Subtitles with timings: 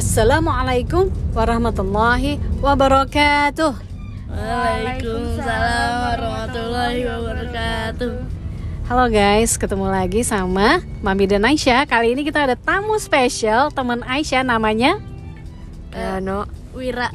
[0.00, 3.76] Assalamualaikum warahmatullahi wabarakatuh.
[4.32, 8.12] Waalaikumsalam warahmatullahi wabarakatuh.
[8.88, 11.84] Halo guys, ketemu lagi sama Mami dan Aisyah.
[11.84, 14.96] Kali ini kita ada tamu spesial, teman Aisyah namanya.
[15.92, 17.12] Ano, Wira.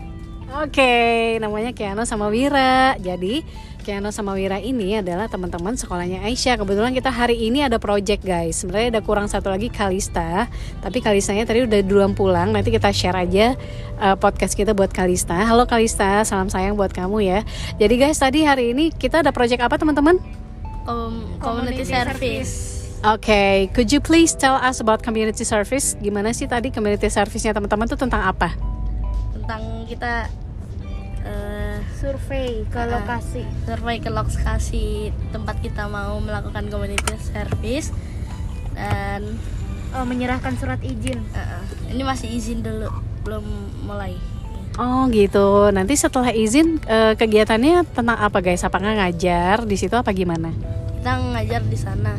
[0.62, 3.02] Oke, namanya Kiano sama Wira.
[3.02, 3.42] Jadi
[3.86, 6.58] Kiano sama Wira ini adalah teman-teman sekolahnya Aisyah.
[6.58, 8.58] Kebetulan kita hari ini ada project guys.
[8.58, 10.50] Sebenarnya ada kurang satu lagi Kalista,
[10.82, 12.50] tapi Kalistanya tadi udah duluan pulang.
[12.50, 13.54] Nanti kita share aja
[14.02, 15.38] uh, podcast kita buat Kalista.
[15.38, 17.46] Halo Kalista, salam sayang buat kamu ya.
[17.78, 20.18] Jadi guys, tadi hari ini kita ada project apa teman-teman?
[20.90, 22.82] Com community, service.
[23.06, 25.94] Oke, okay, could you please tell us about community service?
[26.02, 28.50] Gimana sih tadi community service-nya teman-teman tuh tentang apa?
[29.30, 30.26] Tentang kita
[31.96, 37.96] survei ke uh, lokasi, survei ke lokasi tempat kita mau melakukan community service
[38.76, 39.40] dan
[39.96, 41.24] oh, menyerahkan surat izin.
[41.32, 42.92] Uh, uh, ini masih izin dulu,
[43.24, 43.46] belum
[43.88, 44.20] mulai.
[44.76, 45.72] Oh gitu.
[45.72, 48.68] Nanti setelah izin uh, kegiatannya tentang apa guys?
[48.68, 50.52] Apa ngajar di situ apa gimana?
[51.00, 52.14] Kita ngajar di sana.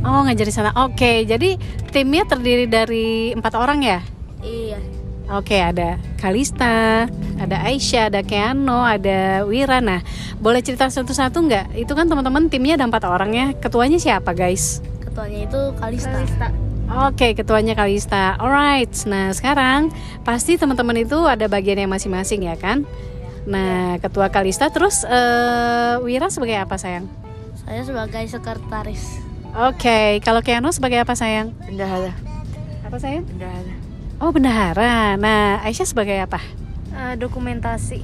[0.00, 0.72] Oh ngajar di sana.
[0.88, 1.28] Oke.
[1.28, 1.60] Jadi
[1.92, 4.00] timnya terdiri dari empat orang ya?
[4.40, 4.91] Iya.
[5.32, 7.08] Oke ada Kalista,
[7.40, 9.80] ada Aisyah, ada Keano, ada Wira.
[9.80, 10.04] Nah
[10.36, 11.66] boleh cerita satu-satu nggak?
[11.80, 13.46] Itu kan teman-teman timnya ada empat orang ya.
[13.56, 14.84] Ketuanya siapa guys?
[15.00, 16.12] Ketuanya itu Kalista.
[16.12, 16.48] Kalista.
[16.92, 18.36] Oke, ketuanya Kalista.
[18.36, 18.92] Alright.
[19.08, 19.88] Nah, sekarang
[20.28, 22.84] pasti teman-teman itu ada bagian yang masing-masing ya kan?
[23.48, 27.08] Nah, ketua Kalista terus uh, Wira sebagai apa sayang?
[27.64, 29.24] Saya sebagai sekretaris.
[29.52, 31.56] Oke, kalau Keanu sebagai apa sayang?
[31.64, 32.12] Bendahara.
[32.84, 33.24] Apa sayang?
[33.24, 33.81] Bendahara.
[34.22, 35.18] Oh, bendahara.
[35.18, 36.38] Nah, Aisyah sebagai apa?
[36.94, 37.98] Uh, dokumentasi.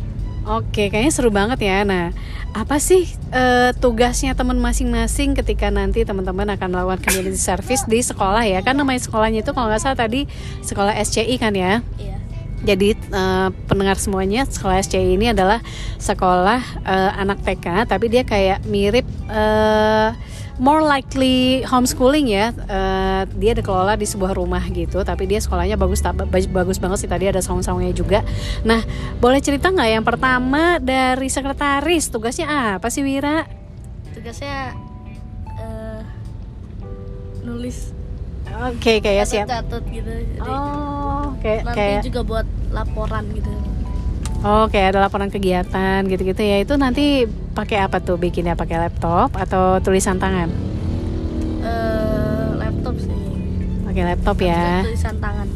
[0.50, 1.86] Oke, kayaknya seru banget ya.
[1.86, 2.10] Nah,
[2.50, 8.42] apa sih uh, tugasnya teman masing-masing ketika nanti teman-teman akan melakukan community service di sekolah
[8.42, 8.58] ya?
[8.66, 10.26] Kan namanya sekolahnya itu kalau nggak salah tadi
[10.66, 11.86] sekolah SCI kan ya?
[12.02, 12.18] Iya.
[12.66, 15.62] Jadi uh, pendengar semuanya sekolah SCI ini adalah
[16.02, 19.06] sekolah uh, anak TK, tapi dia kayak mirip.
[19.30, 20.18] Uh,
[20.58, 22.50] more likely homeschooling ya.
[22.66, 26.02] Uh, dia dikelola di sebuah rumah gitu tapi dia sekolahnya bagus
[26.50, 27.10] bagus banget sih.
[27.10, 28.26] Tadi ada saung-saungnya juga.
[28.66, 28.82] Nah
[29.22, 32.10] boleh cerita nggak yang pertama dari sekretaris?
[32.10, 33.46] Tugasnya apa sih Wira?
[34.12, 34.74] Tugasnya
[35.58, 36.02] uh,
[37.46, 37.94] nulis.
[38.48, 39.46] Oke okay, kayak siap.
[39.46, 40.10] Catat gitu.
[40.10, 43.67] Jadi oh kayak nanti kayak juga buat laporan gitu
[44.46, 46.62] Oh, kayak ada laporan kegiatan gitu-gitu ya.
[46.62, 47.26] Itu nanti
[47.58, 48.54] pakai apa tuh bikinnya?
[48.54, 50.46] Pakai laptop atau tulisan tangan?
[51.58, 53.10] Uh, laptop sih.
[53.82, 54.86] Pakai laptop ya.
[54.86, 55.48] Tulisan tangan.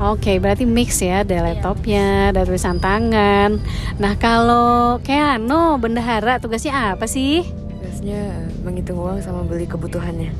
[0.00, 3.60] Oke, okay, berarti mix ya, ada iya, laptopnya, ada tulisan tangan.
[4.00, 7.44] Nah, kalau kayak no bendahara tugasnya apa sih?
[7.44, 10.32] Tugasnya menghitung uang sama beli kebutuhannya.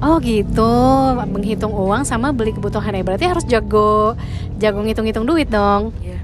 [0.00, 0.72] Oh gitu,
[1.28, 3.04] menghitung uang sama beli kebutuhannya.
[3.04, 4.16] Berarti harus jago,
[4.56, 5.92] jago ngitung-ngitung duit dong.
[6.00, 6.15] Iya.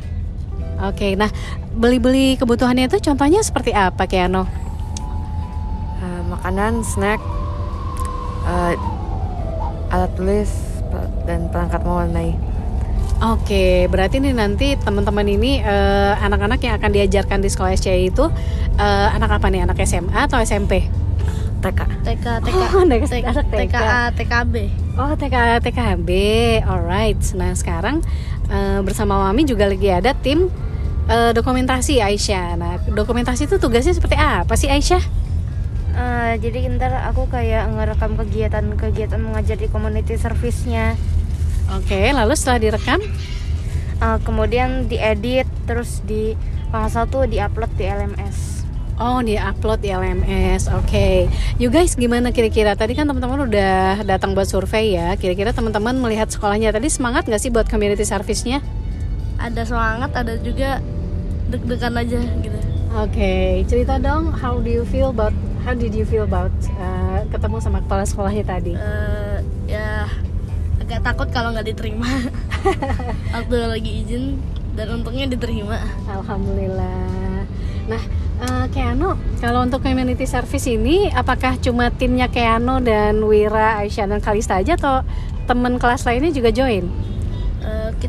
[0.83, 1.31] Oke, nah
[1.79, 4.51] beli-beli kebutuhannya itu contohnya seperti apa, Kiano?
[6.03, 7.23] Uh, makanan, snack,
[8.43, 8.75] uh,
[9.95, 10.51] alat tulis,
[11.23, 12.35] dan perangkat mewarnai.
[13.23, 18.27] Oke, berarti nih nanti teman-teman ini uh, anak-anak yang akan diajarkan di sekolah SCI itu
[18.83, 19.63] uh, anak apa nih?
[19.63, 20.91] Anak SMA atau SMP?
[21.63, 21.81] TK.
[22.03, 22.51] TK, TK.
[22.51, 23.31] Oh, anak TK.
[23.47, 23.77] TK,
[24.19, 24.55] TKB.
[24.99, 26.11] Oh, TK, TKB.
[26.67, 27.23] Alright.
[27.39, 28.03] Nah, sekarang
[28.51, 30.51] uh, bersama Mami juga lagi ada tim
[31.09, 32.59] uh, dokumentasi Aisyah.
[32.59, 35.03] Nah, dokumentasi itu tugasnya seperti apa sih Aisyah?
[35.93, 40.97] Uh, jadi ntar aku kayak ngerekam kegiatan-kegiatan mengajar di community service-nya.
[41.73, 43.01] Oke, okay, lalu setelah direkam?
[44.03, 46.35] Uh, kemudian diedit, terus di
[46.73, 48.53] kalau satu diupload di LMS.
[49.03, 50.69] Oh, di upload di LMS.
[50.69, 50.87] Oke.
[50.87, 51.17] Okay.
[51.57, 52.77] You guys gimana kira-kira?
[52.77, 55.17] Tadi kan teman-teman udah datang buat survei ya.
[55.17, 58.61] Kira-kira teman-teman melihat sekolahnya tadi semangat gak sih buat community service-nya?
[59.43, 60.79] Ada semangat, ada juga
[61.51, 62.59] deg-degan aja gitu.
[62.93, 63.49] Oke, okay.
[63.67, 65.35] cerita dong how do you feel about
[65.67, 68.73] how did you feel about uh, ketemu sama kepala sekolahnya tadi?
[68.77, 70.07] Uh, ya
[70.79, 72.05] agak takut kalau nggak diterima
[73.35, 74.39] waktu lagi izin
[74.79, 75.81] dan untungnya diterima.
[76.09, 77.45] Alhamdulillah.
[77.89, 78.03] Nah,
[78.45, 84.21] uh, Keano, kalau untuk community service ini apakah cuma timnya Keano dan Wira, Aisyah dan
[84.23, 85.03] Kalista aja atau
[85.45, 87.12] teman kelas lainnya juga join?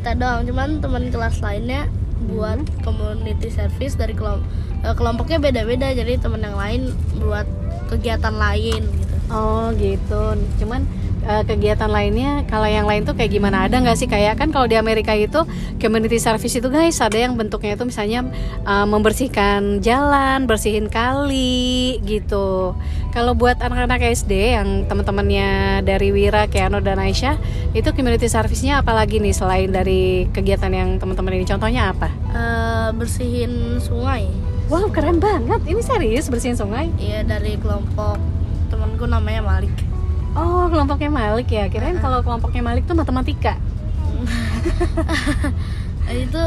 [0.04, 1.88] Kita doang, cuman teman kelas lainnya
[2.28, 4.44] buat community service dari kelom
[4.84, 5.96] eh, kelompoknya beda-beda.
[5.96, 6.92] Jadi teman yang lain
[7.24, 7.48] buat
[7.88, 9.16] kegiatan lain gitu.
[9.32, 10.36] Oh gitu.
[10.60, 10.84] Cuman
[11.24, 13.64] eh, kegiatan lainnya kalau yang lain tuh kayak gimana?
[13.64, 15.42] Ada nggak sih kayak kan kalau di Amerika itu
[15.80, 18.28] community service itu guys ada yang bentuknya itu misalnya
[18.62, 22.76] eh, membersihkan jalan, bersihin kali gitu.
[23.10, 27.38] Kalau buat anak-anak SD yang teman-temannya dari Wira, Keano dan Aisyah
[27.72, 31.46] itu community service-nya apalagi nih selain dari kegiatan yang teman-teman ini?
[31.46, 32.10] Contohnya apa?
[32.34, 34.26] Eh, bersihin sungai
[34.64, 35.60] Wow keren banget.
[35.68, 36.88] Ini serius bersihin sungai?
[36.96, 38.16] iya dari kelompok
[38.72, 39.93] temanku namanya Malik
[40.34, 41.66] Oh kelompoknya Malik ya.
[41.66, 43.54] Kirain kalau kelompoknya Malik tuh matematika.
[46.06, 46.44] Itu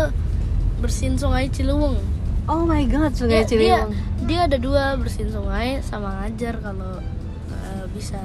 [0.78, 1.98] bersihin sungai Ciliwung
[2.46, 3.92] Oh my god, Sungai dia, dia, Ciliwung.
[4.24, 7.02] dia ada dua bersihin sungai sama ngajar kalau
[7.50, 8.20] eh, bisa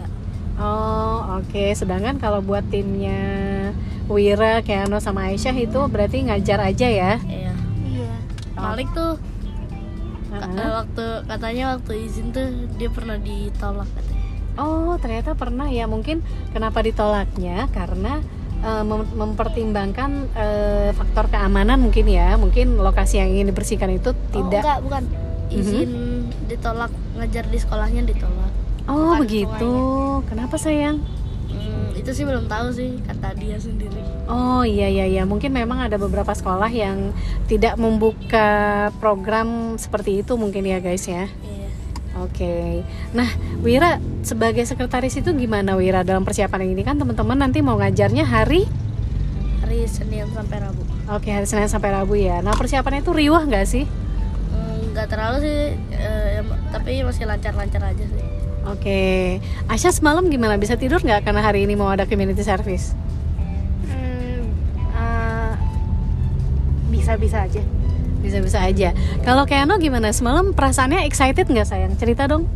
[0.55, 1.73] Oh, oke.
[1.73, 3.19] Sedangkan kalau buat timnya
[4.07, 7.13] Wira, Keano sama Aisyah itu berarti ngajar aja ya.
[7.25, 7.51] iya
[7.83, 8.13] Iya.
[8.55, 9.17] Malik tuh
[10.31, 10.55] Heeh.
[10.55, 14.22] eh, waktu katanya waktu izin tuh dia pernah ditolak katanya
[14.57, 15.89] Oh, ternyata pernah ya.
[15.89, 16.21] Mungkin
[16.53, 18.21] kenapa ditolaknya karena
[18.61, 22.37] eh, mem- mempertimbangkan eh, faktor keamanan mungkin ya.
[22.37, 24.63] Mungkin lokasi yang ingin dibersihkan itu oh, tidak.
[24.65, 25.03] enggak bukan
[25.53, 25.93] izin
[26.49, 28.53] ditolak ngajar di sekolahnya ditolak
[28.89, 29.73] Oh, bukan begitu.
[30.27, 31.05] Kenapa sayang?
[31.53, 35.85] Hmm, itu sih belum tahu sih kata dia sendiri Oh iya iya iya mungkin memang
[35.85, 37.13] ada beberapa sekolah yang
[37.45, 38.49] tidak membuka
[38.97, 41.29] program seperti itu mungkin ya guys ya.
[41.29, 41.62] iya
[42.21, 42.85] Oke.
[43.17, 43.29] Nah,
[43.65, 48.69] Wira sebagai sekretaris itu gimana Wira dalam persiapan ini kan teman-teman nanti mau ngajarnya hari
[49.65, 52.45] hari Senin sampai Rabu Oke, hari Senin sampai Rabu ya.
[52.45, 53.89] Nah, persiapannya itu riwah nggak sih?
[54.53, 55.59] Hmm, nggak terlalu sih
[55.97, 58.25] eh, em- tapi masih lancar-lancar aja sih
[58.63, 59.41] Oke.
[59.67, 60.55] Asya semalam gimana?
[60.55, 62.95] Bisa tidur nggak karena hari ini mau ada community service?
[63.89, 64.47] Hmm,
[64.93, 65.53] eh,
[66.93, 67.59] bisa-bisa aja.
[68.23, 68.95] Bisa-bisa aja.
[69.21, 70.09] Kalau Keano gimana?
[70.11, 71.93] Semalam perasaannya excited nggak sayang?
[71.97, 72.47] Cerita dong.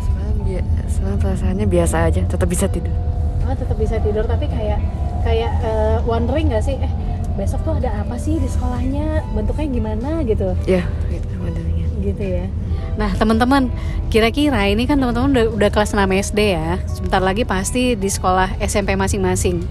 [0.00, 2.94] Semalam, bia- semalam perasaannya biasa aja, tetap bisa tidur.
[3.42, 4.78] Oh, tetap bisa tidur tapi kayak
[5.22, 6.78] kayak eh, wondering nggak sih?
[6.78, 6.92] Eh,
[7.34, 9.26] besok tuh ada apa sih di sekolahnya?
[9.32, 10.54] Bentuknya gimana gitu?
[10.64, 11.86] Ya, gitu modelnya.
[11.98, 12.46] gitu ya.
[12.92, 13.72] Nah teman-teman,
[14.08, 16.78] kira-kira ini kan teman-teman udah, udah kelas 6 SD ya.
[16.86, 19.64] Sebentar lagi pasti di sekolah SMP masing-masing.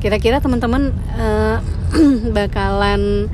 [0.00, 1.56] Kira-kira teman-teman eh,
[2.36, 3.28] bakalan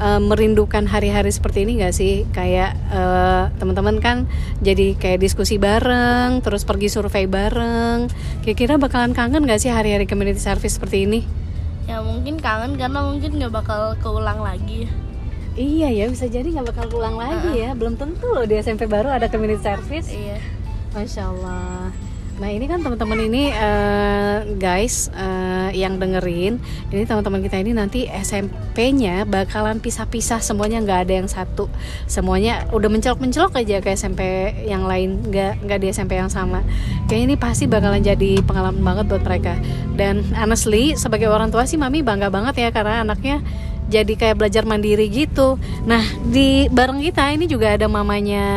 [0.00, 2.24] eh, merindukan hari-hari seperti ini nggak sih?
[2.32, 4.16] Kayak eh, teman-teman kan
[4.64, 8.08] jadi kayak diskusi bareng, terus pergi survei bareng.
[8.40, 11.22] Kira-kira bakalan kangen nggak sih hari-hari community service seperti ini?
[11.90, 14.86] ya mungkin kangen karena mungkin nggak bakal keulang lagi
[15.58, 17.74] Iya ya, bisa jadi nggak bakal ulang lagi ya.
[17.74, 20.06] Belum tentu loh di SMP baru ada community service.
[20.08, 20.38] iya
[20.94, 21.90] Masya Allah.
[22.40, 26.56] Nah ini kan teman-teman ini eh, guys eh, yang dengerin,
[26.88, 31.68] ini teman-teman kita ini nanti SMP-nya bakalan pisah-pisah semuanya nggak ada yang satu,
[32.08, 36.64] semuanya udah mencelok-mencelok aja ke SMP yang lain, nggak nggak di SMP yang sama.
[37.12, 39.60] Kayaknya ini pasti bakalan jadi pengalaman banget buat mereka.
[39.92, 43.44] Dan honestly sebagai orang tua sih mami bangga banget ya karena anaknya
[43.92, 45.60] jadi kayak belajar mandiri gitu.
[45.84, 48.48] Nah di bareng kita ini juga ada mamanya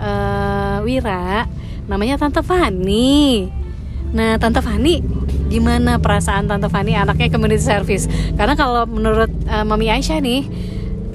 [0.00, 1.57] eh, Wira
[1.88, 3.48] namanya Tante Fani.
[4.08, 5.04] Nah, Tante Fani,
[5.52, 8.08] gimana perasaan Tante Fani anaknya community service?
[8.36, 10.48] Karena kalau menurut uh, Mami Aisyah nih,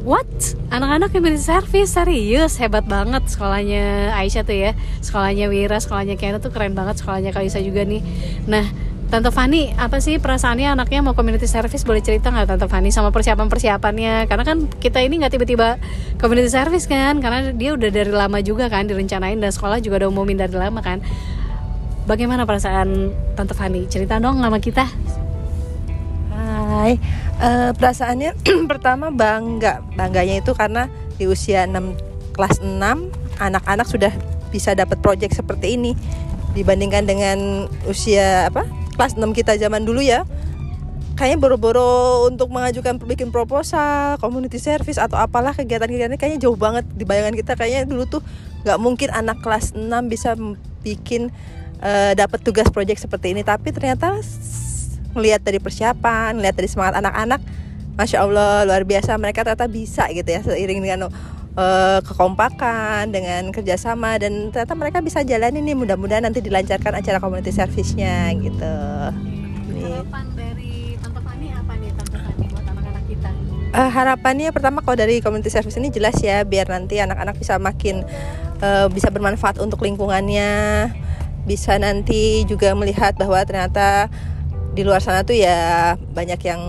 [0.05, 0.29] what?
[0.69, 4.71] Anak-anak community service serius hebat banget sekolahnya Aisyah tuh ya.
[5.01, 8.01] Sekolahnya Wira, sekolahnya Kiana tuh keren banget sekolahnya Kalisa juga nih.
[8.45, 8.65] Nah,
[9.13, 11.85] Tante Fani, apa sih perasaannya anaknya mau community service?
[11.85, 14.25] Boleh cerita nggak Tante Fani sama persiapan-persiapannya?
[14.25, 15.77] Karena kan kita ini nggak tiba-tiba
[16.17, 20.09] community service kan, karena dia udah dari lama juga kan direncanain dan sekolah juga udah
[20.09, 20.97] umumin dari lama kan.
[22.09, 23.85] Bagaimana perasaan Tante Fani?
[23.85, 24.89] Cerita dong sama kita.
[26.33, 26.97] Hai,
[27.43, 28.33] Eh, perasaannya
[28.71, 30.89] pertama bangga, bangganya itu karena
[31.21, 34.13] di usia 6 kelas 6 anak-anak sudah
[34.49, 35.91] bisa dapat proyek seperti ini
[36.53, 40.25] dibandingkan dengan usia apa kelas 6 kita zaman dulu ya.
[41.13, 47.05] Kayaknya boro-boro untuk mengajukan bikin proposal, community service atau apalah kegiatan-kegiatan kayaknya jauh banget di
[47.05, 48.21] bayangan kita kayaknya dulu tuh
[48.65, 50.33] nggak mungkin anak kelas 6 bisa
[50.81, 51.29] bikin
[51.85, 54.17] eh, dapat tugas proyek seperti ini tapi ternyata
[55.13, 57.41] ngelihat dari persiapan, ngelihat dari semangat anak-anak,
[57.93, 61.13] masya Allah luar biasa mereka ternyata bisa gitu ya seiring dengan
[61.53, 67.53] eh, kekompakan, dengan kerjasama dan ternyata mereka bisa jalan ini mudah-mudahan nanti dilancarkan acara community
[67.53, 68.75] service-nya gitu.
[69.69, 69.85] Nih.
[69.85, 73.29] Harapan dari Tante Fani apa nih Tante Fani buat anak-anak kita?
[73.73, 78.01] Eh, harapannya pertama kalau dari community service ini jelas ya biar nanti anak-anak bisa makin
[78.61, 80.51] eh, bisa bermanfaat untuk lingkungannya
[81.43, 84.07] bisa nanti juga melihat bahwa ternyata
[84.73, 86.61] di luar sana tuh ya banyak yang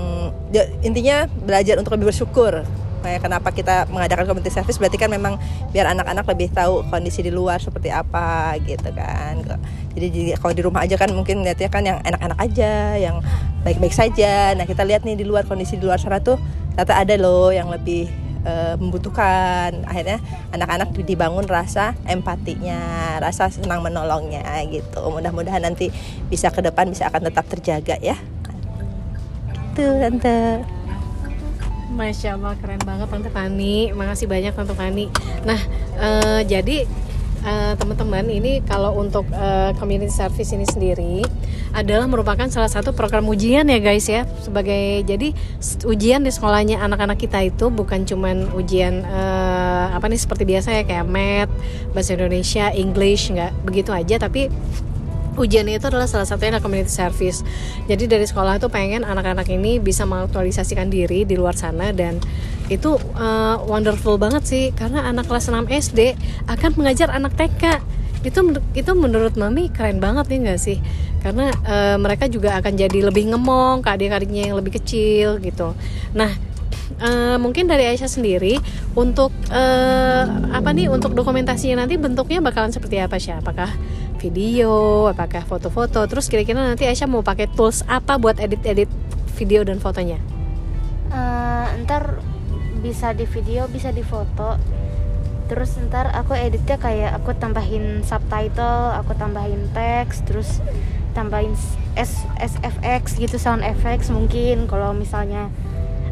[0.53, 2.67] ya, intinya belajar untuk lebih bersyukur
[3.05, 5.37] Makanya kenapa kita mengadakan community service berarti kan memang
[5.77, 9.45] biar anak-anak lebih tahu kondisi di luar seperti apa gitu kan.
[9.93, 13.21] Jadi di- kalau di rumah aja kan mungkin lihatnya kan yang enak-enak aja, yang
[13.61, 14.57] baik-baik saja.
[14.57, 16.41] Nah kita lihat nih di luar kondisi di luar sana tuh
[16.73, 18.09] ternyata ada loh yang lebih
[18.49, 19.85] eh, membutuhkan.
[19.85, 20.25] Akhirnya
[20.57, 25.13] anak-anak dibangun rasa empatinya, rasa senang menolongnya gitu.
[25.13, 25.93] Mudah-mudahan nanti
[26.33, 28.17] bisa ke depan bisa akan tetap terjaga ya.
[29.77, 30.65] Gitu tante.
[31.95, 33.95] Masya Allah keren banget Tante Fani.
[33.95, 35.07] Makasih banyak Tante Fani.
[35.47, 35.61] Nah
[35.97, 36.85] eh, jadi
[37.47, 41.23] eh, teman-teman ini kalau untuk eh, community service ini sendiri
[41.75, 44.27] adalah merupakan salah satu program ujian ya guys ya.
[44.43, 45.31] Sebagai jadi
[45.87, 50.83] ujian di sekolahnya anak-anak kita itu bukan cuman ujian eh, apa nih seperti biasa ya
[50.83, 51.53] kayak math
[51.95, 54.51] bahasa Indonesia English nggak begitu aja tapi
[55.37, 57.43] ujian itu adalah salah satunya adalah community service.
[57.91, 62.19] Jadi dari sekolah tuh pengen anak-anak ini bisa mengaktualisasikan diri di luar sana dan
[62.73, 66.17] itu uh, wonderful banget sih karena anak kelas 6 SD
[66.49, 67.83] akan mengajar anak TK.
[68.25, 68.41] Itu
[68.73, 70.79] itu menurut mami keren banget nih nggak sih?
[71.21, 75.76] Karena uh, mereka juga akan jadi lebih ngemong ke adik-adiknya yang lebih kecil gitu.
[76.17, 76.33] Nah,
[76.95, 78.61] Eh, mungkin dari Aisyah sendiri
[78.95, 80.25] untuk eh,
[80.55, 83.35] apa nih untuk dokumentasinya nanti bentuknya bakalan seperti apa sih?
[83.35, 83.67] Apakah
[84.25, 86.00] video, apakah foto-foto?
[86.09, 88.88] Terus kira-kira nanti Aisyah mau pakai tools apa buat edit-edit
[89.37, 90.16] video dan fotonya?
[91.12, 92.25] Eh, ntar
[92.81, 94.61] bisa di video bisa di foto
[95.49, 100.61] terus ntar aku editnya kayak aku tambahin subtitle aku tambahin teks terus
[101.16, 101.57] tambahin
[101.97, 105.49] S SFX gitu sound effects mungkin kalau misalnya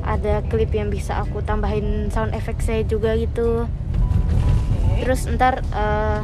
[0.04, 3.68] ada klip yang bisa aku tambahin sound effects saya juga gitu
[5.00, 6.20] terus ntar eh,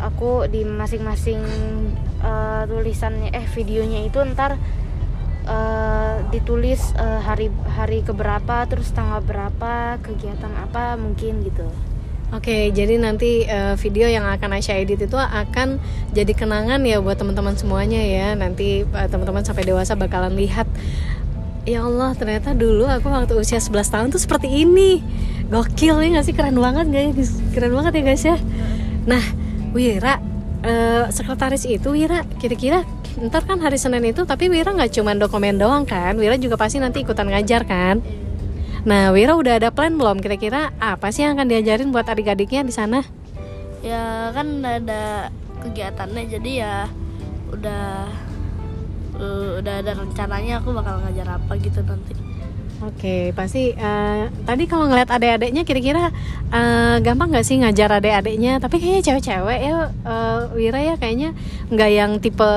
[0.00, 1.40] aku di masing-masing
[2.22, 4.58] eh, tulisannya eh videonya itu ntar
[5.46, 11.68] eh, ditulis eh, hari hari keberapa terus tanggal berapa kegiatan apa mungkin gitu
[12.34, 15.78] Oke, jadi nanti eh, video yang akan Aisyah edit itu akan
[16.10, 18.34] jadi kenangan ya buat teman-teman semuanya ya.
[18.34, 20.66] Nanti eh, teman-teman sampai dewasa bakalan lihat
[21.64, 25.00] Ya Allah, ternyata dulu aku waktu usia 11 tahun tuh seperti ini.
[25.48, 26.36] Gokil ya gak sih?
[26.36, 27.40] Keren banget guys.
[27.56, 28.36] Keren banget ya guys ya.
[29.08, 29.24] Nah,
[29.74, 30.22] Wira
[30.62, 35.58] eh, sekretaris itu Wira kira-kira ntar kan hari Senin itu tapi Wira nggak cuma dokumen
[35.58, 36.14] doang kan?
[36.14, 37.98] Wira juga pasti nanti ikutan ngajar kan?
[38.86, 40.22] Nah Wira udah ada plan belum?
[40.22, 43.02] Kira-kira apa sih yang akan diajarin buat adik-adiknya di sana?
[43.82, 45.28] Ya kan ada
[45.62, 46.74] kegiatannya jadi ya
[47.52, 48.08] udah
[49.18, 52.14] uh, udah ada rencananya aku bakal ngajar apa gitu nanti
[52.84, 56.12] Oke pasti eh, tadi kalau ngeliat adik-adiknya kira-kira
[56.52, 58.60] eh, gampang nggak sih ngajar adik-adiknya?
[58.60, 61.32] Tapi kayaknya cewek-cewek ya eh, Wira ya kayaknya
[61.72, 62.50] nggak yang tipe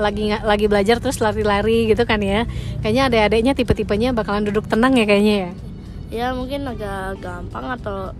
[0.00, 2.48] lagi lagi belajar terus lari-lari gitu kan ya?
[2.80, 5.50] Kayaknya adik-adiknya tipe-tipenya bakalan duduk tenang ya kayaknya ya?
[6.06, 8.16] Ya mungkin agak gampang atau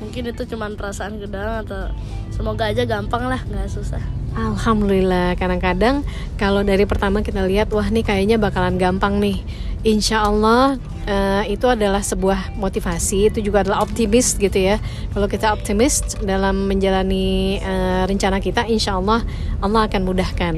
[0.00, 1.90] mungkin itu cuman perasaan gedang atau
[2.32, 4.02] semoga aja gampang lah nggak susah.
[4.36, 6.04] Alhamdulillah kadang-kadang
[6.36, 9.40] kalau dari pertama kita lihat wah nih kayaknya bakalan gampang nih.
[9.86, 10.76] Insya Allah
[11.08, 14.76] eh, itu adalah sebuah motivasi itu juga adalah optimis gitu ya.
[15.16, 19.24] Kalau kita optimis dalam menjalani eh, rencana kita Insya Allah
[19.64, 20.54] Allah akan mudahkan.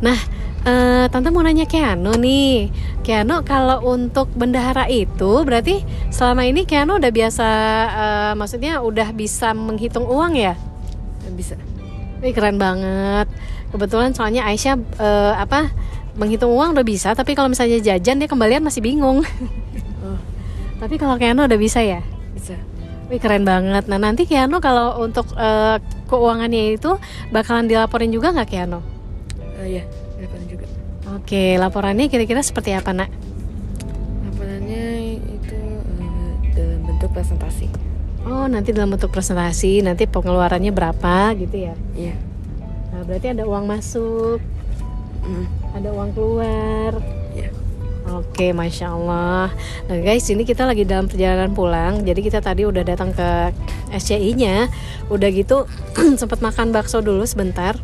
[0.00, 0.16] Nah
[0.66, 2.68] eh, tante mau nanya Keanu nih
[3.00, 7.48] Keanu kalau untuk bendahara itu berarti selama ini Keanu udah biasa
[7.88, 10.54] eh, maksudnya udah bisa menghitung uang ya
[11.32, 11.54] bisa
[12.20, 13.32] Wih keren banget.
[13.72, 15.72] Kebetulan soalnya Aisyah eh, apa
[16.20, 19.24] menghitung uang udah bisa, tapi kalau misalnya jajan dia kembalian masih bingung.
[20.04, 20.18] oh
[20.80, 22.04] tapi kalau Keanu udah bisa ya.
[22.36, 22.56] bisa
[23.08, 23.88] Wih keren banget.
[23.88, 25.80] Nah nanti Keanu kalau untuk eh,
[26.12, 27.00] keuangannya itu
[27.32, 28.99] bakalan dilaporin juga nggak Keanu?
[29.60, 29.84] Eh, ya
[30.18, 30.66] laporan juga
[31.10, 33.10] Oke, laporannya kira-kira seperti apa nak?
[34.22, 34.84] laporannya
[35.30, 35.58] itu
[35.98, 37.66] eh, dalam bentuk presentasi
[38.20, 41.74] Oh nanti dalam bentuk presentasi, nanti pengeluarannya berapa gitu ya?
[41.94, 42.14] iya
[42.90, 44.40] Nah berarti ada uang masuk,
[45.20, 46.92] Mm, ada uang keluar.
[47.30, 47.52] iya
[48.10, 49.52] Oke, masya Allah.
[49.86, 52.02] Nah guys, ini kita lagi dalam perjalanan pulang.
[52.02, 53.52] Jadi kita tadi udah datang ke
[53.90, 54.66] SCI-nya,
[55.06, 55.68] udah gitu
[56.20, 57.76] sempat makan bakso dulu sebentar.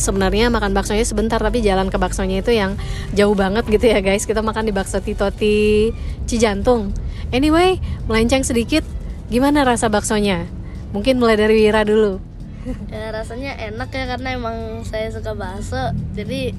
[0.00, 2.80] Sebenarnya makan baksonya sebentar, tapi jalan ke baksonya itu yang
[3.12, 4.24] jauh banget gitu ya guys.
[4.24, 5.92] Kita makan di bakso Titoti
[6.24, 6.96] Cijantung.
[7.30, 7.78] Anyway,
[8.08, 8.82] melenceng sedikit.
[9.28, 10.48] Gimana rasa baksonya?
[10.96, 12.30] Mungkin mulai dari Wira dulu.
[12.92, 16.52] ya rasanya enak ya karena emang saya suka bakso jadi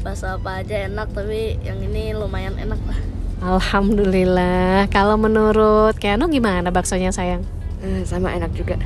[0.00, 2.98] bakso apa aja enak tapi yang ini lumayan enak lah
[3.42, 4.86] Alhamdulillah.
[4.86, 7.42] Kalau menurut Keanu gimana baksonya sayang?
[7.82, 8.78] Eh, sama enak juga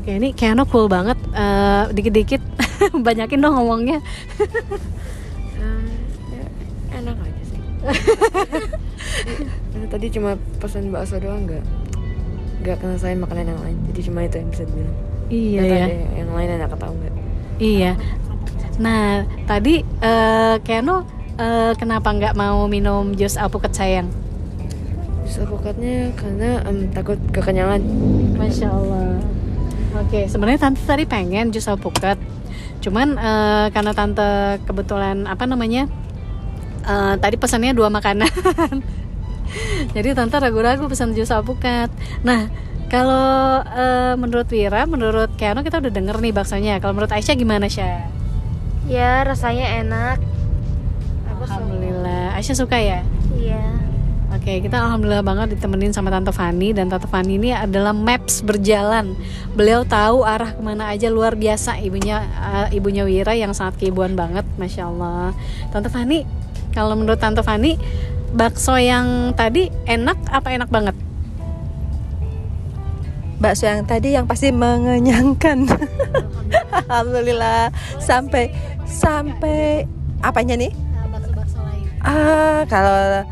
[0.00, 1.20] Oke, ini Keanu cool banget.
[1.36, 2.40] Eh, dikit-dikit
[3.06, 3.98] banyakin dong ngomongnya.
[5.56, 5.88] Eh,
[6.30, 6.44] ya,
[6.96, 7.60] enak aja sih
[9.90, 11.62] tadi cuma pesan bakso doang nggak
[12.60, 14.96] nggak ngerasain makanan yang lain jadi cuma itu yang bisa dibilang
[15.30, 15.86] Iya Nggak ya.
[15.86, 17.14] tahu yang lain enak atau enggak
[17.60, 17.92] Iya.
[18.80, 19.04] Nah,
[19.44, 20.96] tadi eh Keanu
[21.36, 24.08] eh, kenapa nggak mau minum jus alpukat sayang?
[25.22, 27.78] jus alpukatnya karena em, takut kekenyangan
[28.34, 29.22] Masya Allah.
[29.90, 32.14] Oke, sebenarnya tante tadi pengen jus alpukat,
[32.78, 35.90] cuman eh, karena tante kebetulan apa namanya
[36.86, 38.30] eh, tadi pesannya dua makanan,
[39.94, 41.90] jadi tante ragu-ragu pesan jus alpukat.
[42.22, 42.46] Nah,
[42.86, 46.78] kalau eh, menurut Wira, menurut Keanu kita udah denger nih baksonya.
[46.78, 48.20] Kalau menurut Aisyah gimana Syah?
[48.90, 50.18] ya rasanya enak
[51.30, 53.06] aku suka Alhamdulillah, Aisyah suka ya.
[54.40, 59.12] Oke, kita alhamdulillah banget ditemenin sama Tante Fani dan Tante Fani ini adalah maps berjalan.
[59.52, 64.16] Beliau tahu arah ke mana aja luar biasa ibunya eh, ibunya Wira yang sangat keibuan
[64.16, 65.36] banget, masya Allah.
[65.68, 66.24] Tante Fani,
[66.72, 67.76] kalau menurut Tante Fani,
[68.32, 70.96] bakso yang tadi enak apa enak banget?
[73.40, 75.64] bakso yang tadi yang pasti mengenyangkan
[76.92, 78.52] alhamdulillah sampai
[78.84, 79.88] sampai
[80.20, 80.68] apanya nih
[81.08, 81.88] Bakso-bakso lain.
[82.04, 83.24] ah kalau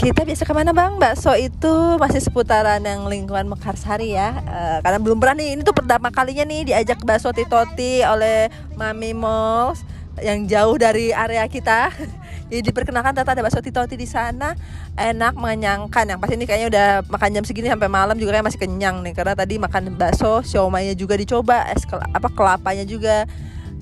[0.00, 0.96] kita biasa ke mana bang?
[0.96, 4.32] Bakso itu masih seputaran yang lingkungan Mekarsari ya.
[4.48, 8.48] Eh, karena belum berani ini tuh pertama kalinya nih diajak bakso titoti oleh
[8.80, 9.84] Mami Mols
[10.24, 11.92] yang jauh dari area kita.
[12.48, 14.56] Jadi diperkenalkan ternyata ada bakso titoti di sana.
[14.96, 16.16] Enak mengenyangkan.
[16.16, 19.12] Yang pasti ini kayaknya udah makan jam segini sampai malam juga kayak masih kenyang nih.
[19.12, 23.28] Karena tadi makan bakso siomaynya juga dicoba es kel- apa kelapanya juga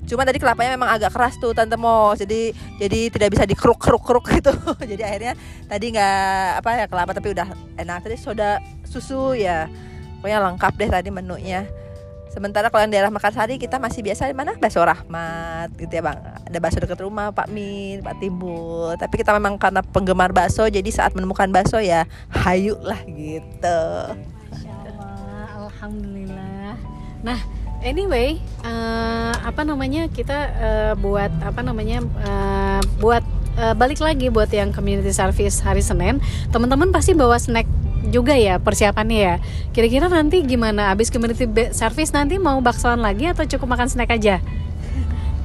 [0.09, 2.49] cuma tadi kelapanya memang agak keras tuh tante mo jadi
[2.81, 4.51] jadi tidak bisa dikeruk keruk keruk gitu.
[4.81, 5.33] Jadi akhirnya
[5.69, 7.47] tadi nggak apa ya kelapa tapi udah
[7.77, 7.97] enak.
[8.01, 9.69] Tadi soda susu ya.
[10.19, 11.63] Pokoknya lengkap deh tadi menunya.
[12.29, 14.53] Sementara kalau yang daerah Mekarsari kita masih biasa di mana?
[14.53, 16.19] Bakso rahmat gitu ya bang.
[16.45, 18.93] Ada bakso dekat rumah Pak Min Pak Timbul.
[19.01, 23.81] Tapi kita memang karena penggemar bakso jadi saat menemukan bakso ya hayu lah gitu.
[24.53, 26.77] Masya Allah, alhamdulillah.
[27.25, 27.39] Nah,
[27.83, 33.23] anyway, eh, apa namanya kita eh, buat apa namanya eh, buat
[33.57, 37.67] eh, balik lagi buat yang community service hari Senin, teman-teman pasti bawa snack
[38.09, 39.35] juga ya persiapannya ya.
[39.75, 40.91] Kira-kira nanti gimana?
[40.95, 41.45] Abis community
[41.75, 44.39] service nanti mau baksoan lagi atau cukup makan snack aja?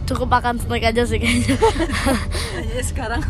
[0.04, 1.56] Cukup makan snack aja sih kayaknya
[2.92, 3.20] sekarang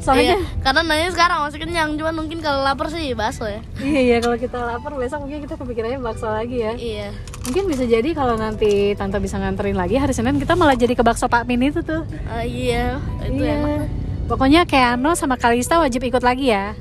[0.00, 4.00] Soalnya Iya, karena nanya sekarang masih kenyang cuman mungkin kalau lapar sih bakso ya iya,
[4.02, 6.72] iya kalau kita lapar besok mungkin kita kepikirannya bakso lagi ya.
[6.74, 7.08] iya
[7.44, 11.00] Mungkin bisa jadi kalau nanti tante bisa nganterin lagi hari Senin kita malah jadi ke
[11.00, 12.04] bakso Pak Min itu tuh.
[12.24, 13.56] Ah, iya itu Iya.
[13.56, 13.88] enak
[14.28, 16.76] Pokoknya Keano sama Kalista wajib ikut lagi ya.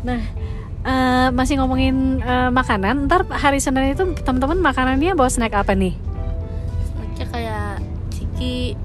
[0.00, 0.20] nah,
[0.82, 3.04] eh, masih ngomongin eh, makanan.
[3.04, 5.92] Ntar hari Senin itu teman-teman makanannya bawa snack apa nih?
[8.36, 8.76] Ciki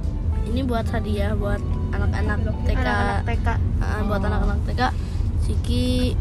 [0.48, 1.60] ini buat hadiah buat
[1.92, 3.48] anak-anak TK anak-anak TK
[3.84, 4.82] Ah, buat anak-anak TK
[5.44, 6.16] ciki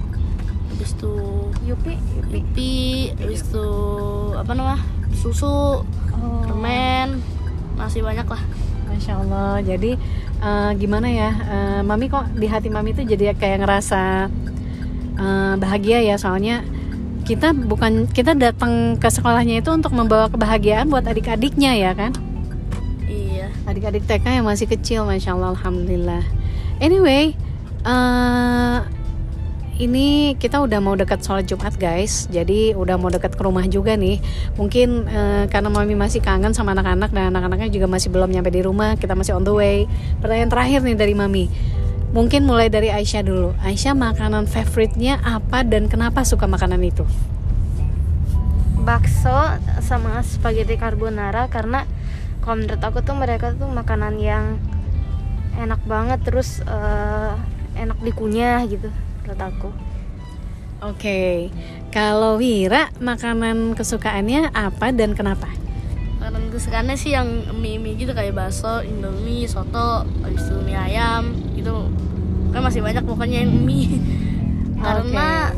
[0.75, 1.15] habis itu
[1.63, 1.95] Yupi
[2.27, 3.67] pipi habis itu
[4.35, 4.83] apa namanya
[5.15, 5.87] susu
[6.21, 7.23] Oh, permen
[7.81, 8.43] masih banyak lah.
[8.93, 9.63] Masya Allah.
[9.65, 9.97] Jadi
[10.43, 14.29] eh, gimana ya, eh, Mami kok di hati Mami itu jadi kayak ngerasa
[15.17, 16.21] eh, bahagia ya?
[16.21, 16.61] Soalnya
[17.25, 22.13] kita bukan kita datang ke sekolahnya itu untuk membawa kebahagiaan buat adik-adiknya ya kan?
[23.71, 26.27] Adik-adik TK yang masih kecil masya Allah alhamdulillah.
[26.83, 27.39] Anyway
[27.87, 28.79] eh
[29.81, 32.29] ini kita udah mau dekat sholat Jumat guys.
[32.29, 34.21] Jadi udah mau dekat ke rumah juga nih.
[34.61, 38.61] Mungkin eh, karena mami masih kangen sama anak-anak dan anak-anaknya juga masih belum nyampe di
[38.61, 39.89] rumah kita masih on the way.
[40.21, 41.49] Pertanyaan terakhir nih dari mami.
[42.13, 43.57] Mungkin mulai dari Aisyah dulu.
[43.65, 47.09] Aisyah makanan favoritnya apa dan kenapa suka makanan itu?
[48.85, 51.89] Bakso sama spaghetti carbonara karena
[52.51, 54.59] kalau menurut aku tuh mereka tuh makanan yang
[55.55, 57.33] enak banget terus eh,
[57.79, 58.91] enak dikunyah gitu
[59.23, 59.71] menurut aku.
[60.83, 61.55] Oke,
[61.95, 65.47] kalau Wira makanan kesukaannya apa dan kenapa?
[66.19, 71.31] makanan kesukaannya sih yang mie mie gitu kayak bakso indomie soto habis itu mie ayam
[71.55, 71.87] gitu.
[72.51, 74.03] Kan masih banyak pokoknya yang mie.
[74.83, 75.55] Karena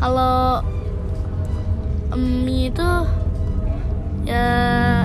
[0.00, 0.64] kalau
[2.16, 2.88] mie itu
[4.26, 4.46] ya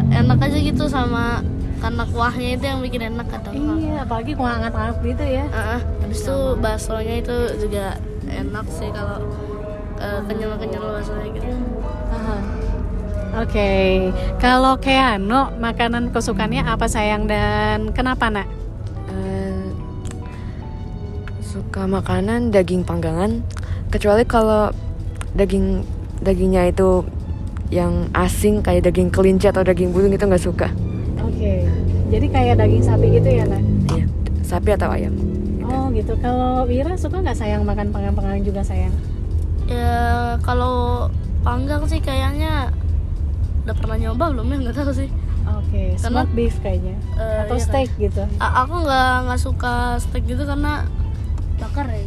[0.09, 1.45] enak aja gitu sama
[1.81, 5.45] karena kuahnya itu yang bikin enak kadang Iya, apalagi kok hangat-hangat gitu ya.
[5.49, 7.97] Ah, habis itu baksonya itu juga
[8.29, 9.17] enak sih kalau
[9.97, 11.49] uh, kenyal-kenyal baksonya gitu
[12.11, 12.37] Aha.
[13.31, 13.71] Oke,
[14.43, 18.43] kalau Keano makanan kesukaannya apa sayang dan kenapa nak?
[19.07, 19.71] Eh,
[21.39, 23.39] suka makanan daging panggangan
[23.87, 24.75] kecuali kalau
[25.31, 25.87] daging
[26.19, 27.07] dagingnya itu
[27.71, 30.67] yang asing kayak daging kelinci atau daging burung itu nggak suka
[31.17, 31.65] Oke,
[32.07, 33.63] jadi kayak daging sapi gitu ya nak?
[33.89, 34.05] Iya.
[34.41, 35.15] sapi atau ayam.
[35.63, 36.13] Oh gitu.
[36.17, 38.91] Kalau Wira suka nggak sayang makan panggang-panggang juga sayang?
[39.65, 39.95] ya
[40.37, 41.07] kalau
[41.41, 42.75] panggang sih kayaknya
[43.61, 45.09] udah pernah nyoba belum ya nggak tahu sih
[45.41, 46.95] Oke, Karena- smoked beef kayaknya.
[47.15, 48.21] Eh, Atau iya steak gitu.
[48.37, 50.85] A- aku nggak nggak suka steak gitu karena
[51.57, 52.05] bakar ya.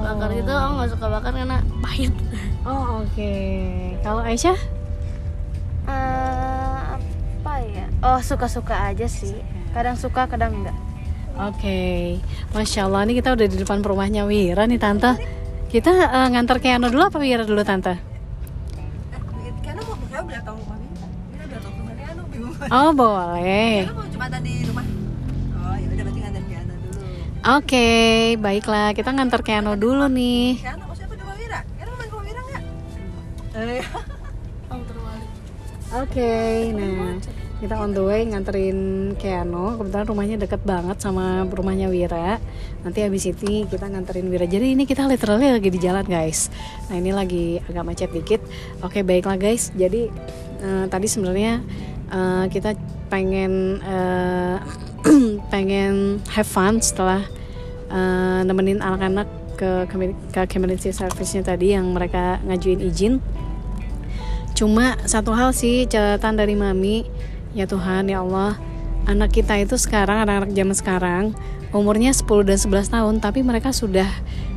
[0.00, 2.12] Bakar gitu aku nggak suka bakar karena pahit
[2.60, 3.32] Oh oke.
[4.04, 4.58] Kalau Aisyah?
[5.88, 9.32] Eh, apa ya oh suka-suka aja sih
[9.72, 10.76] kadang suka kadang enggak
[11.40, 12.20] Oke,
[12.52, 15.16] masya Allah ini kita udah di depan rumahnya Wira nih tante.
[15.72, 17.96] Kita eh, ngantar Keanu dulu apa Wira dulu tante?
[19.64, 21.08] Karena mau udah tahu rumah Mita.
[27.40, 30.60] Oke, baiklah kita ngantar Keanu dulu nih.
[30.60, 31.60] Keanu mau siapa di rumah Wira?
[31.64, 32.62] Keanu main ke Wira nggak?
[33.56, 33.84] Eh,
[35.90, 36.36] Oke,
[36.76, 37.16] nah
[37.64, 38.78] kita on the way nganterin
[39.16, 39.80] Keanu.
[39.80, 42.36] Kebetulan rumahnya deket banget sama rumahnya Wira.
[42.84, 44.44] Nanti habis ini kita nganterin Wira.
[44.44, 46.52] Jadi ini kita literally lagi di jalan guys.
[46.92, 48.44] Nah ini lagi agak macet dikit.
[48.84, 49.72] Oke baiklah guys.
[49.72, 50.12] Jadi
[50.60, 51.64] eh, tadi sebenarnya
[52.12, 52.76] eh, kita
[53.08, 53.80] pengen
[55.52, 57.24] pengen have fun setelah
[57.90, 59.28] eh, nemenin anak-anak
[59.60, 59.84] ke
[60.32, 63.20] ke community service-nya tadi yang mereka ngajuin izin.
[64.56, 67.08] Cuma satu hal sih catatan dari mami,
[67.56, 68.56] ya Tuhan ya Allah,
[69.08, 71.24] anak kita itu sekarang anak-anak zaman sekarang
[71.70, 74.08] umurnya 10 dan 11 tahun tapi mereka sudah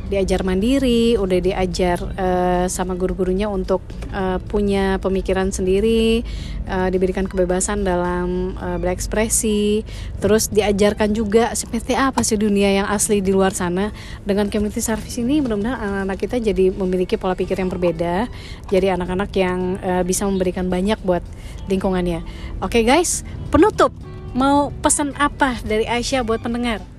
[0.08, 3.80] diajar mandiri, udah diajar eh, sama guru-gurunya untuk
[4.12, 6.20] eh, punya pemikiran sendiri,
[6.68, 9.82] eh, diberikan kebebasan dalam eh, berekspresi,
[10.20, 13.90] terus diajarkan juga seperti apa sih dunia yang asli di luar sana.
[14.22, 18.28] Dengan community service ini mudah-mudahan anak-anak kita jadi memiliki pola pikir yang berbeda,
[18.68, 21.24] jadi anak-anak yang eh, bisa memberikan banyak buat
[21.72, 22.22] lingkungannya.
[22.60, 23.90] Oke guys, penutup
[24.34, 26.93] mau pesan apa dari Aisyah buat pendengar?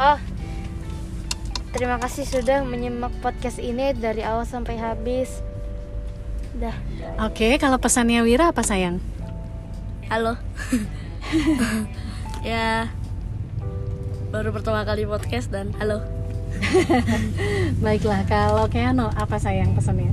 [0.00, 0.18] Oh
[1.76, 5.44] terima kasih sudah menyimak podcast ini dari awal sampai habis
[6.56, 6.74] dah
[7.20, 8.98] Oke, kalau pesannya Wira apa sayang?
[10.10, 10.34] halo
[12.42, 12.90] ya
[14.34, 16.02] baru pertama kali podcast dan halo
[17.84, 20.10] Baiklah, kalau Keanu apa sayang pesannya?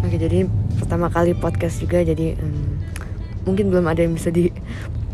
[0.00, 0.48] Oke, jadi
[0.80, 2.80] pertama kali podcast juga jadi em,
[3.44, 4.48] mungkin belum ada yang bisa di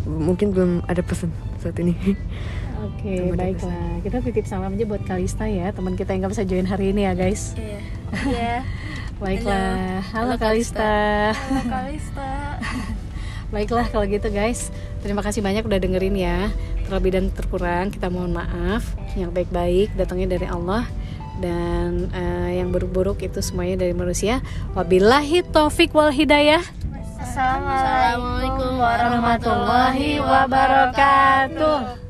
[0.07, 1.95] mungkin belum ada pesan saat ini.
[2.83, 4.03] Oke, ada baiklah.
[4.03, 7.07] Kita titip salam aja buat Kalista ya, teman kita yang gak bisa join hari ini
[7.07, 7.55] ya guys.
[7.55, 7.79] iya
[8.43, 8.57] ya
[9.23, 11.31] Baiklah, halo, Halo, Kalista.
[11.63, 12.59] Kalista
[13.55, 16.51] Baiklah kalau gitu guys, terima kasih banyak udah dengerin ya.
[16.91, 18.83] Terlebih dan terkurang kita mohon maaf.
[19.15, 20.83] Yang baik-baik datangnya dari Allah
[21.39, 24.43] dan eh, yang buruk-buruk itu semuanya dari manusia.
[24.75, 26.65] Wabillahi taufik wal hidayah.
[27.23, 32.02] Assalamualaikum Warahmatullahi wabarakatuh.